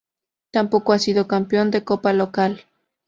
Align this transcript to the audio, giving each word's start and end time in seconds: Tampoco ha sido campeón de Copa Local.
Tampoco 0.49 0.93
ha 0.93 0.97
sido 0.97 1.27
campeón 1.27 1.69
de 1.69 1.83
Copa 1.83 2.11
Local. 2.11 2.63